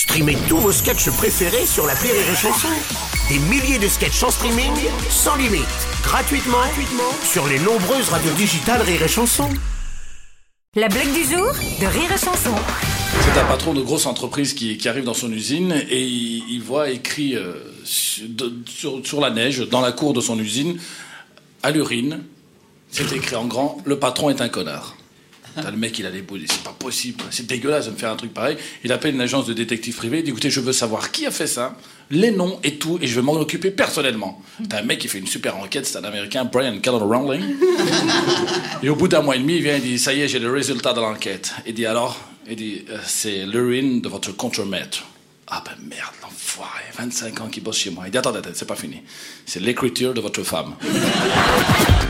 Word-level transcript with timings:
Streamez 0.00 0.38
tous 0.48 0.56
vos 0.56 0.72
sketchs 0.72 1.10
préférés 1.10 1.66
sur 1.66 1.86
la 1.86 1.92
Rire 1.92 2.14
et 2.14 2.34
Chanson. 2.34 2.68
Des 3.28 3.38
milliers 3.38 3.78
de 3.78 3.86
sketchs 3.86 4.22
en 4.22 4.30
streaming, 4.30 4.72
sans 5.10 5.36
limite, 5.36 5.60
gratuitement, 6.02 6.56
gratuitement 6.56 7.12
sur 7.22 7.46
les 7.46 7.58
nombreuses 7.58 8.08
radios 8.08 8.32
digitales 8.32 8.80
Rire 8.80 9.02
et 9.02 9.08
Chanson. 9.08 9.50
La 10.74 10.88
blague 10.88 11.12
du 11.12 11.22
jour 11.24 11.52
de 11.80 11.84
Rire 11.86 12.10
et 12.14 12.18
Chanson. 12.18 12.54
C'est 13.20 13.38
un 13.38 13.44
patron 13.44 13.74
de 13.74 13.82
grosse 13.82 14.06
entreprise 14.06 14.54
qui, 14.54 14.78
qui 14.78 14.88
arrive 14.88 15.04
dans 15.04 15.12
son 15.12 15.30
usine 15.30 15.72
et 15.90 16.02
il, 16.02 16.44
il 16.48 16.62
voit 16.62 16.88
écrit 16.88 17.36
euh, 17.36 17.52
sur, 17.84 18.24
de- 18.26 18.54
sur- 18.66 19.06
sur 19.06 19.20
la 19.20 19.28
neige, 19.28 19.58
dans 19.68 19.82
la 19.82 19.92
cour 19.92 20.14
de 20.14 20.22
son 20.22 20.38
usine, 20.38 20.78
à 21.62 21.70
l'urine, 21.72 22.22
c'est 22.90 23.12
écrit 23.12 23.36
en 23.36 23.44
grand, 23.44 23.76
le 23.84 23.98
patron 23.98 24.30
est 24.30 24.40
un 24.40 24.48
connard. 24.48 24.96
T'as 25.54 25.70
le 25.70 25.76
mec, 25.76 25.98
il 25.98 26.06
a 26.06 26.10
des 26.10 26.22
boules, 26.22 26.40
c'est 26.48 26.62
pas 26.62 26.74
possible, 26.78 27.24
c'est 27.30 27.46
dégueulasse 27.46 27.86
de 27.86 27.90
me 27.90 27.96
faire 27.96 28.10
un 28.10 28.16
truc 28.16 28.32
pareil. 28.32 28.56
Il 28.84 28.92
appelle 28.92 29.14
une 29.14 29.20
agence 29.20 29.46
de 29.46 29.52
détective 29.52 29.96
privé, 29.96 30.18
il 30.18 30.24
dit 30.24 30.30
écoutez, 30.30 30.50
je 30.50 30.60
veux 30.60 30.72
savoir 30.72 31.10
qui 31.10 31.26
a 31.26 31.30
fait 31.30 31.46
ça, 31.46 31.76
les 32.10 32.30
noms 32.30 32.58
et 32.62 32.76
tout, 32.76 32.98
et 33.02 33.06
je 33.06 33.14
vais 33.14 33.22
m'en 33.22 33.32
occuper 33.34 33.70
personnellement. 33.70 34.40
T'as 34.68 34.80
un 34.80 34.82
mec 34.82 34.98
qui 34.98 35.08
fait 35.08 35.18
une 35.18 35.26
super 35.26 35.56
enquête, 35.56 35.86
c'est 35.86 35.98
un 35.98 36.04
américain, 36.04 36.44
Brian 36.44 36.78
Keller 36.78 36.98
Rowling. 36.98 37.42
Et 38.82 38.88
au 38.88 38.96
bout 38.96 39.08
d'un 39.08 39.20
mois 39.22 39.36
et 39.36 39.38
demi, 39.38 39.56
il 39.56 39.62
vient 39.62 39.76
et 39.76 39.80
dit 39.80 39.98
Ça 39.98 40.12
y 40.14 40.22
est, 40.22 40.28
j'ai 40.28 40.38
le 40.38 40.50
résultat 40.50 40.92
de 40.92 41.00
l'enquête. 41.00 41.52
Il 41.66 41.74
dit 41.74 41.86
Alors? 41.86 42.18
Il 42.48 42.56
dit 42.56 42.84
Euh, 42.88 42.98
C'est 43.06 43.44
l'urine 43.44 44.00
de 44.00 44.08
votre 44.08 44.32
contremaître. 44.32 45.04
Ah 45.48 45.62
ben 45.66 45.72
merde, 45.88 46.14
l'enfoiré, 46.22 46.82
25 46.96 47.40
ans 47.42 47.48
qu'il 47.48 47.62
bosse 47.62 47.78
chez 47.78 47.90
moi. 47.90 48.04
Il 48.06 48.10
dit 48.10 48.18
Attends, 48.18 48.34
attends, 48.34 48.50
c'est 48.54 48.66
pas 48.66 48.76
fini. 48.76 49.02
C'est 49.44 49.60
l'écriture 49.60 50.14
de 50.14 50.20
votre 50.20 50.42
femme. 50.42 50.74